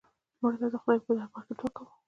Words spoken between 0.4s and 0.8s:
مړه ته د